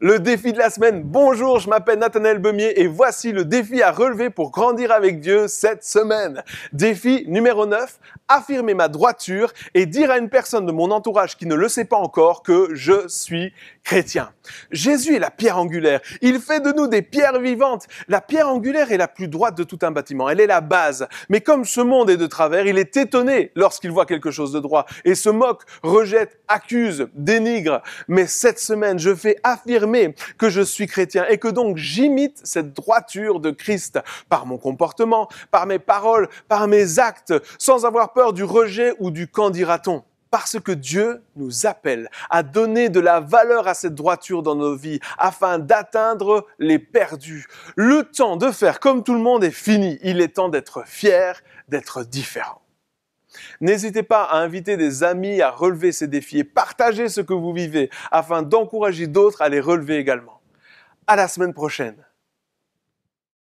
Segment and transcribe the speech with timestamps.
[0.00, 1.02] Le défi de la semaine.
[1.02, 5.48] Bonjour, je m'appelle Nathanaël Bemier et voici le défi à relever pour grandir avec Dieu
[5.48, 6.44] cette semaine.
[6.72, 7.98] Défi numéro 9,
[8.28, 11.84] affirmer ma droiture et dire à une personne de mon entourage qui ne le sait
[11.84, 14.30] pas encore que je suis chrétien.
[14.70, 16.00] Jésus est la pierre angulaire.
[16.22, 17.88] Il fait de nous des pierres vivantes.
[18.06, 20.28] La pierre angulaire est la plus droite de tout un bâtiment.
[20.28, 21.08] Elle est la base.
[21.28, 24.60] Mais comme ce monde est de travers, il est étonné lorsqu'il voit quelque chose de
[24.60, 27.82] droit et se moque, rejette, accuse, dénigre.
[28.06, 29.87] Mais cette semaine, je fais affirmer
[30.36, 33.98] que je suis chrétien et que donc j'imite cette droiture de Christ
[34.28, 39.10] par mon comportement, par mes paroles, par mes actes, sans avoir peur du rejet ou
[39.10, 43.94] du qu'en dira-t-on parce que Dieu nous appelle à donner de la valeur à cette
[43.94, 47.46] droiture dans nos vies afin d'atteindre les perdus.
[47.76, 49.98] Le temps de faire comme tout le monde est fini.
[50.02, 52.60] Il est temps d'être fier, d'être différent.
[53.60, 57.52] N'hésitez pas à inviter des amis à relever ces défis et partager ce que vous
[57.52, 60.40] vivez afin d'encourager d'autres à les relever également.
[61.06, 61.96] À la semaine prochaine.